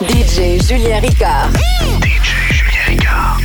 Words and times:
DJ 0.00 0.60
Julien 0.62 1.00
Ricard. 1.00 1.50
DJ 2.00 2.52
Julien 2.52 2.84
Ricard. 2.86 3.38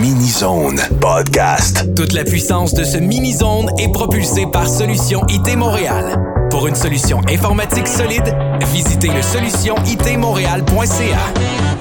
Mini-Zone 0.00 0.80
Podcast. 1.00 1.94
Toute 1.94 2.12
la 2.12 2.24
puissance 2.24 2.74
de 2.74 2.82
ce 2.82 2.98
mini-zone 2.98 3.70
est 3.78 3.92
propulsée 3.92 4.46
par 4.46 4.68
Solution 4.68 5.22
IT 5.28 5.54
Montréal. 5.56 6.16
Pour 6.50 6.66
une 6.66 6.74
solution 6.74 7.20
informatique 7.28 7.86
solide, 7.86 8.36
visitez 8.72 9.08
le 9.08 9.22
solutionitmontréal.ca. 9.22 11.75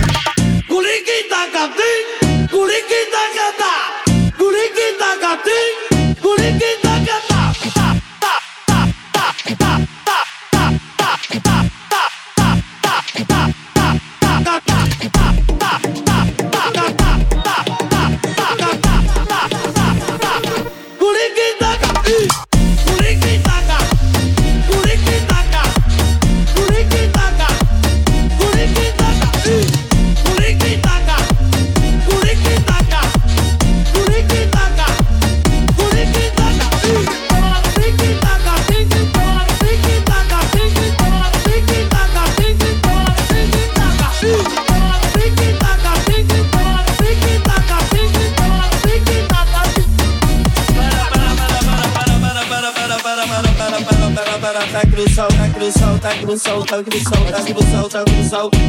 Tak 56.06 56.20
que 56.20 56.26
vou 56.28 56.38
soltar, 56.38 56.84
tak 56.84 56.94
vou 56.94 57.32
tak 57.32 57.46
que 57.46 57.54
vou 57.54 57.64
soltar, 57.64 58.06
que 58.06 58.12
vou 58.12 58.30
soltar. 58.30 58.62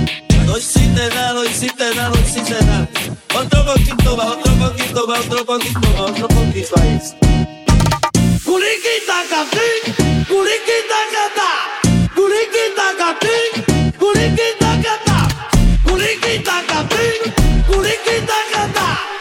Los 0.46 0.64
sin 0.64 0.94
nada, 0.94 1.34
los 1.34 1.50
sin 1.50 1.70
nada, 1.76 2.10
si 2.24 2.32
sin 2.32 2.44
nada. 2.44 2.88
Otro 3.34 3.62
poquito 3.62 4.16
va, 4.16 4.24
otro 4.30 4.52
poquito 4.56 5.06
va, 5.06 5.20
otro 5.20 5.44
poquito 5.44 5.92
va, 5.98 6.04
otro 6.06 6.28
poquito 6.28 6.74
va. 6.78 6.82
Curiquita 8.42 9.18
catín, 9.28 10.24
curiquita 10.26 11.00
kata, 11.12 11.52
curiquita 12.14 12.86
catín, 12.96 13.92
curiquita 13.98 14.70
kata, 14.82 15.18
curiquita 15.84 16.64
catín, 16.66 17.34
curiquita 17.66 18.38
kata. 18.50 19.15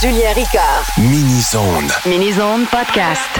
Julien 0.00 0.34
Ricard. 0.34 0.84
Mini-Zone. 0.98 1.88
Mini-Zone 2.04 2.66
Podcast. 2.68 3.36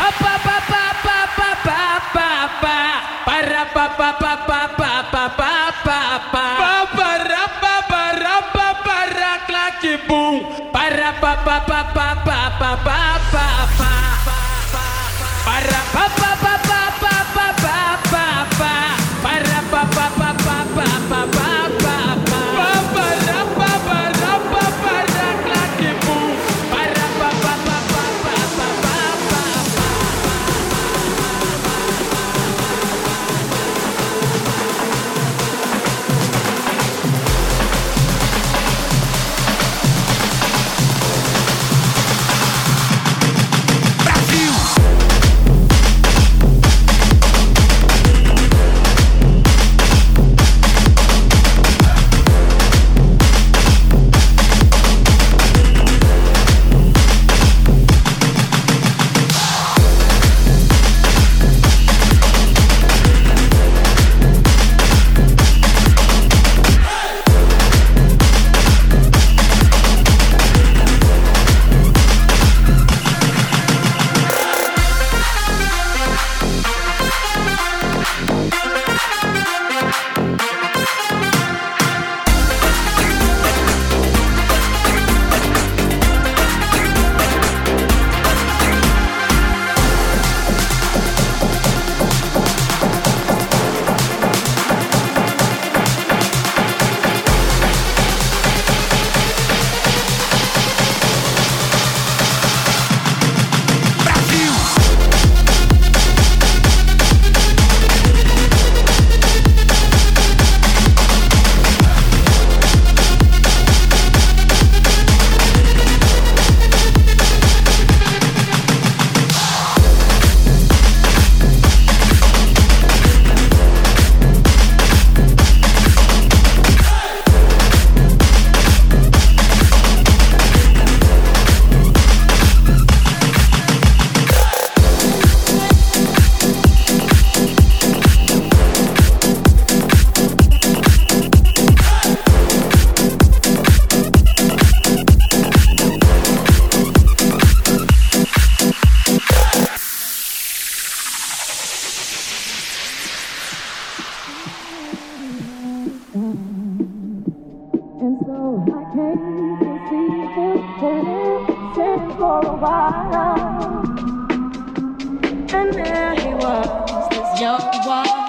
this 166.47 167.41
young 167.41 167.61
one. 167.85 168.26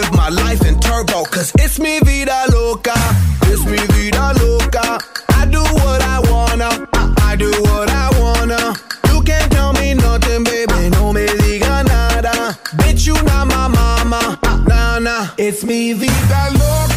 Live 0.00 0.12
my 0.12 0.28
life 0.28 0.64
in 0.66 0.78
turbo, 0.80 1.24
cause 1.24 1.52
it's 1.58 1.78
mi 1.78 1.98
vida 2.00 2.44
loca. 2.52 2.94
It's 3.52 3.64
mi 3.64 3.78
vida 3.92 4.32
loca. 4.40 4.98
I 5.30 5.46
do 5.46 5.62
what 5.82 6.00
I 6.02 6.20
wanna. 6.30 6.88
I 7.28 7.36
do 7.36 7.50
what 7.68 7.88
I 7.90 8.08
wanna. 8.20 8.74
You 9.12 9.22
can't 9.22 9.50
tell 9.52 9.72
me 9.74 9.94
nothing, 9.94 10.44
baby. 10.44 10.90
No 10.90 11.12
me 11.12 11.26
diga 11.26 11.84
nada. 11.86 12.56
Bitch, 12.78 13.06
you 13.06 13.14
not 13.24 13.46
my 13.48 13.68
mama. 13.68 14.38
Uh, 14.42 14.64
nah, 14.68 14.98
nah. 14.98 15.28
It's 15.38 15.64
mi 15.64 15.92
vida 15.92 16.42
loca. 16.52 16.89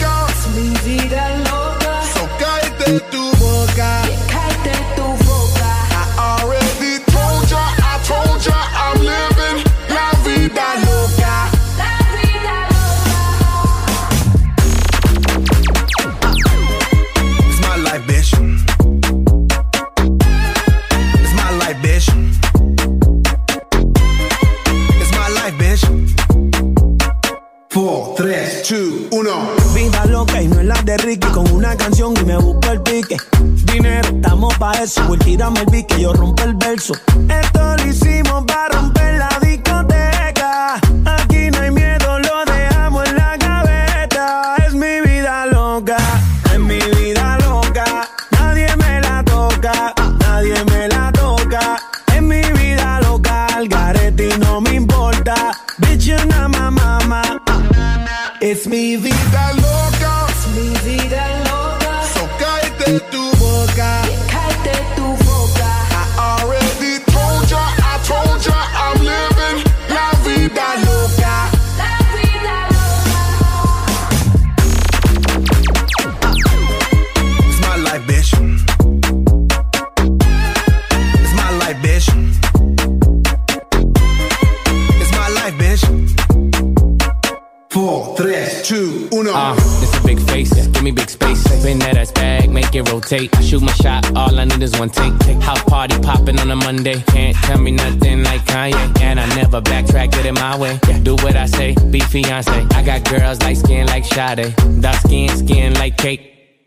Monday. 96.74 97.02
Can't 97.08 97.36
tell 97.38 97.60
me 97.60 97.72
nothing 97.72 98.24
like 98.24 98.42
Kanye. 98.46 99.02
And 99.02 99.20
I 99.20 99.28
never 99.36 99.62
backtrack, 99.62 100.12
get 100.12 100.26
it 100.26 100.34
my 100.34 100.58
way. 100.58 100.80
Do 101.04 101.16
what 101.16 101.36
I 101.36 101.46
say, 101.46 101.76
be 101.92 102.00
fiance. 102.00 102.52
I 102.52 102.82
got 102.84 103.04
girls 103.10 103.40
like 103.42 103.58
skin 103.58 103.88
like 103.88 104.06
Sade. 104.06 104.56
Dark 104.82 104.98
skin, 104.98 105.30
skin 105.38 105.74
like 105.76 105.98
cake. 105.98 106.22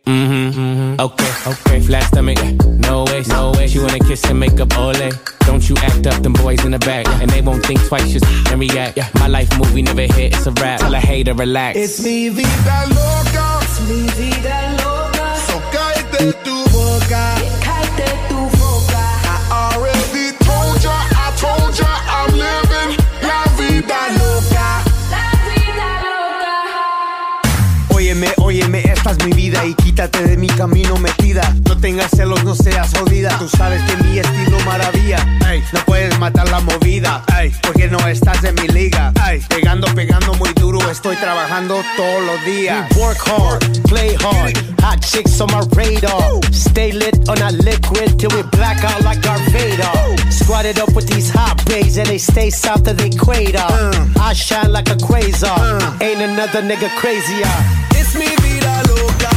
Mm-hmm, 0.07 0.61
mm-hmm. 0.61 1.01
Okay, 1.01 1.33
okay. 1.51 1.81
Flat 1.81 2.05
stomach, 2.05 2.39
no 2.87 3.05
way, 3.05 3.23
no 3.29 3.53
way. 3.57 3.67
She 3.67 3.81
wanna 3.81 3.99
kiss 3.99 4.25
and 4.31 4.39
make 4.39 4.61
up 4.61 4.77
ole. 4.79 5.11
Don't 5.41 5.69
you 5.69 5.77
act 5.79 6.07
up, 6.07 6.23
them 6.23 6.35
boys 6.35 6.65
in 6.65 6.71
the 6.71 6.79
back. 6.79 7.07
And 7.21 7.29
they 7.31 7.43
won't 7.43 7.67
think 7.67 7.81
twice, 7.89 8.13
just 8.13 8.27
and 8.51 8.61
react. 8.61 8.99
My 9.17 9.27
life 9.27 9.51
movie 9.59 9.83
never 9.83 10.03
hit, 10.03 10.35
it's 10.35 10.47
a 10.47 10.53
rap. 10.53 10.81
Tell 10.81 10.95
a 10.95 11.01
hater, 11.01 11.35
relax. 11.35 11.77
It's 11.77 12.05
mi 12.05 12.29
vida 12.29 12.79
loca. 12.89 13.59
Es 13.63 13.81
mi 13.89 14.07
vida 14.19 14.59
loca. 14.79 15.37
So 15.49 15.61
cállate 15.73 16.33
tu 16.45 16.66
camino 30.57 30.97
metida. 30.97 31.55
No 31.69 31.77
tengas 31.77 32.11
celos, 32.11 32.43
no 32.43 32.55
seas 32.55 32.91
jodida. 32.99 33.37
Tú 33.39 33.49
sabes 33.49 33.83
que 33.83 34.03
mi 34.03 34.19
estilo 34.19 34.59
maravilla. 34.65 35.19
Ey, 35.51 35.63
no 35.73 35.81
puedes 35.81 36.19
matar 36.19 36.49
la 36.49 36.61
movida. 36.61 37.23
Ey, 37.39 37.53
porque 37.63 37.89
no 37.89 37.99
estás 38.09 38.43
en 38.45 38.55
mi 38.55 38.69
liga. 38.69 39.13
Ey, 39.29 39.41
pegando, 39.49 39.87
pegando 39.95 40.35
muy 40.35 40.53
duro. 40.55 40.79
Estoy 40.91 41.17
trabajando 41.17 41.83
todos 41.97 42.25
los 42.25 42.45
días. 42.45 42.89
We 42.95 43.03
work 43.03 43.19
hard, 43.19 43.83
play 43.89 44.17
hard. 44.17 44.57
Hot 44.83 45.01
chicks 45.01 45.41
on 45.41 45.51
my 45.53 45.61
radar. 45.77 46.41
Stay 46.53 46.93
lit 46.93 47.29
on 47.29 47.41
a 47.43 47.51
liquid 47.51 48.19
till 48.19 48.31
we 48.31 48.43
black 48.51 48.83
out 48.85 49.03
like 49.03 49.21
Darth 49.21 49.47
Vader. 49.53 50.31
Squatted 50.31 50.79
up 50.79 50.93
with 50.95 51.07
these 51.07 51.31
hot 51.31 51.63
bays 51.67 51.99
and 51.99 52.07
they 52.07 52.19
stay 52.19 52.51
south 52.51 52.87
of 52.89 52.97
the 52.97 53.07
equator. 53.07 53.59
I 54.19 54.33
shine 54.33 54.73
like 54.73 54.89
a 54.89 54.97
quasar. 54.97 56.01
Ain't 56.01 56.23
another 56.23 56.63
nigga 56.63 56.89
crazier. 56.97 57.53
It's 57.93 58.15
mi 58.15 58.29
vida 58.43 58.83
loca. 58.89 59.36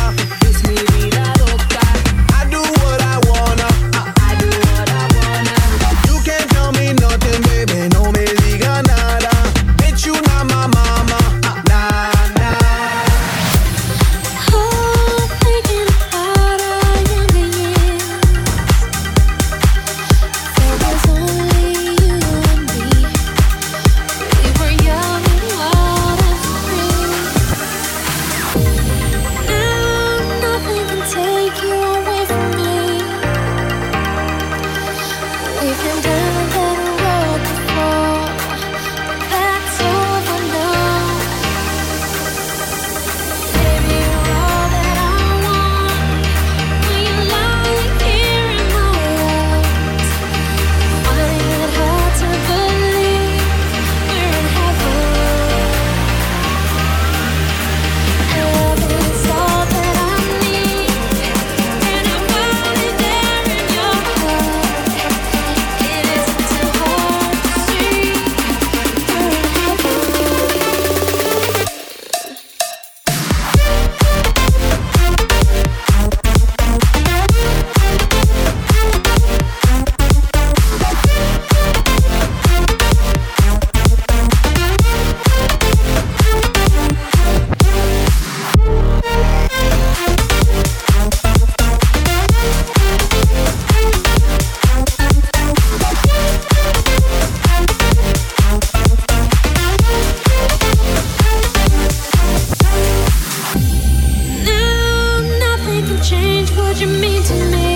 change 106.10 106.50
would 106.58 106.80
you 106.80 106.88
mean 106.88 107.22
to 107.22 107.36
me? 107.52 107.69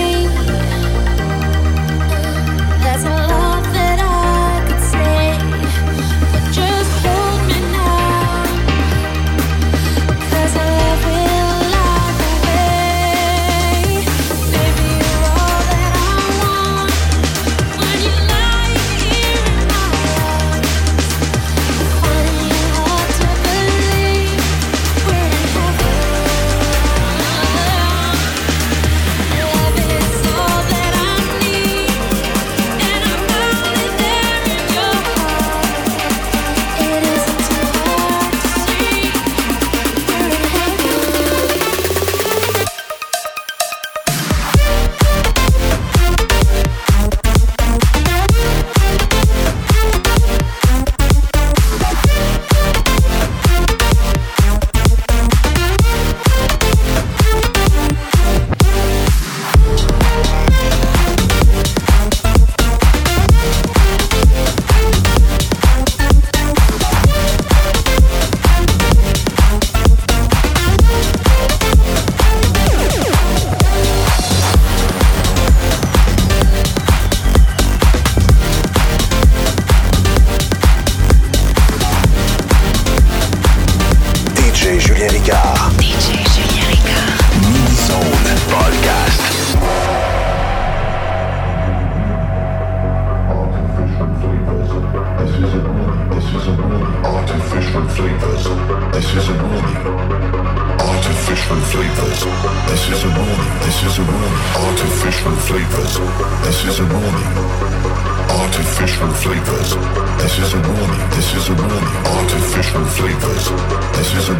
is 114.16 114.28
a. 114.28 114.34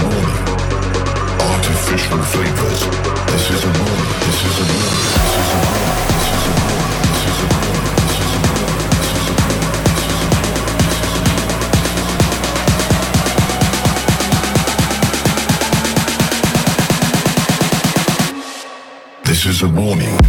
Artificial 1.53 2.19
flavors. 2.33 2.81
This 3.33 3.51
is 3.51 3.65
a 3.65 3.67
morning. 3.67 4.11
This 4.25 4.41
is 4.45 4.59
a. 4.61 4.65
This 4.65 5.35
is 5.41 5.51
a. 5.53 5.63
This 6.15 6.31
is 6.31 6.49
a. 6.49 6.63
This 7.15 7.33
is 7.35 8.31
a. 8.31 8.43
This 8.95 9.11
is 9.13 9.29
a 9.29 9.45
This 19.25 19.41
is 19.47 19.63
a 19.63 19.69
warning. 19.69 20.24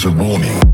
is 0.00 0.06
a 0.06 0.10
warning. 0.10 0.69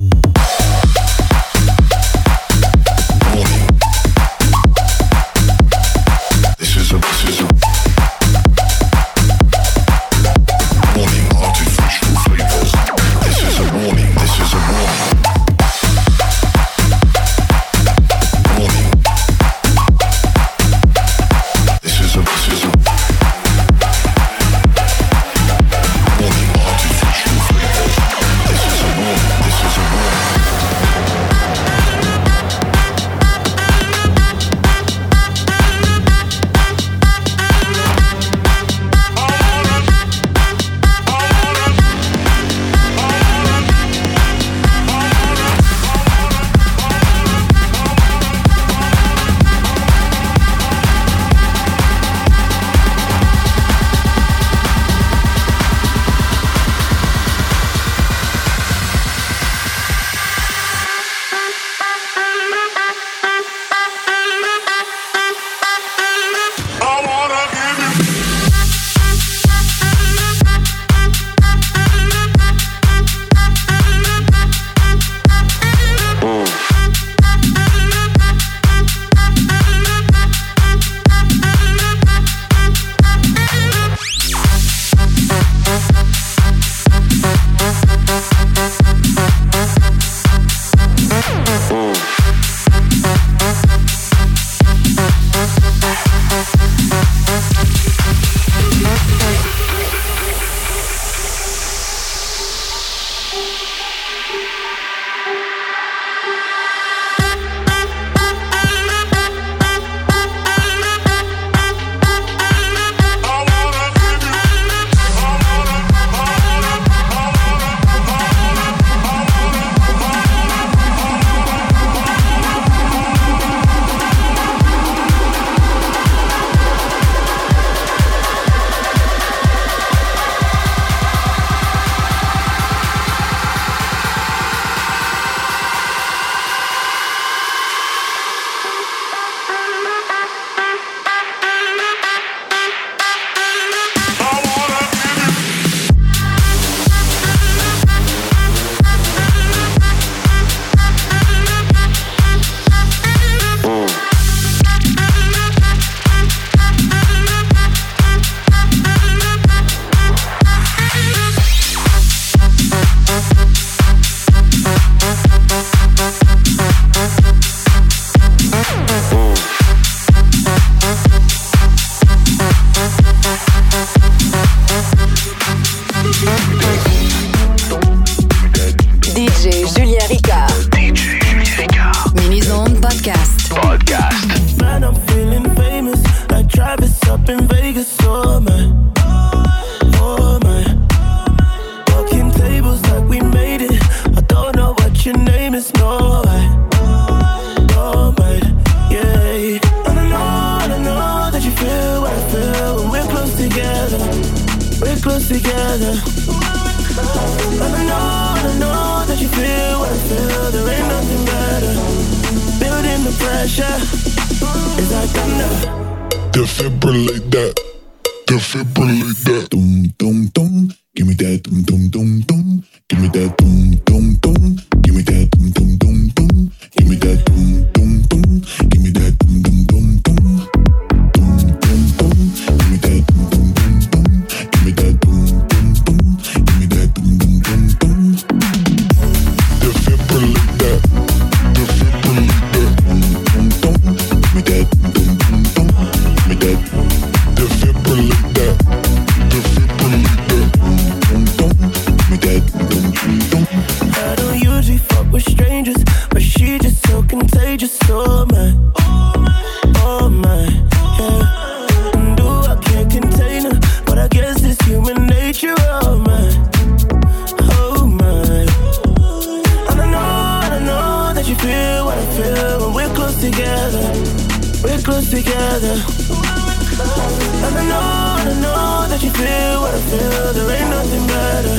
feel 279.19 279.61
what 279.63 279.75
I 279.75 279.81
feel, 279.91 280.33
there 280.37 280.51
ain't 280.57 280.71
nothing 280.71 281.07
better. 281.07 281.57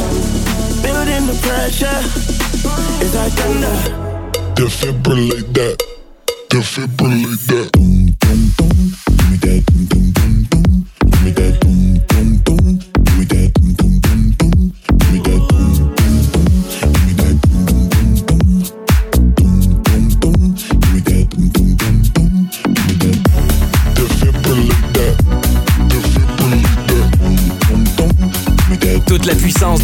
Building 0.83 1.25
the 1.29 1.37
pressure 1.45 2.01
it's 3.01 3.15
like 3.15 3.33
thunder. 3.33 3.75
Defibrillate 4.55 5.53
that, 5.53 5.77
defibrillate 6.49 7.45
that. 7.47 9.06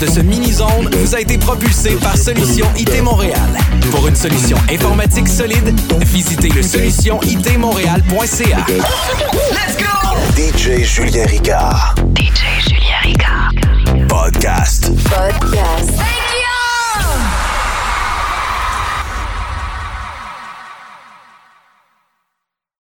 de 0.06 0.10
ce 0.10 0.20
mini-zone 0.20 0.90
vous 0.92 1.16
a 1.16 1.22
été 1.22 1.38
propulsé 1.38 1.96
par 1.96 2.18
Solution 2.18 2.68
IT 2.78 3.02
Montréal. 3.02 3.40
Pour 3.92 4.06
une 4.08 4.16
solution 4.16 4.58
informatique 4.70 5.28
solide, 5.30 5.74
visitez 6.02 6.50
le 6.50 6.62
solutionitmontréal.ca. 6.62 8.66
Let's 9.52 9.78
go! 9.78 9.86
DJ 10.36 10.84
Julien 10.84 11.26
Ricard. 11.26 11.96
DJ 12.18 12.44
Julien 12.68 13.00
Ricard. 13.04 13.52
Podcast. 14.10 14.92
Podcast. 15.04 16.23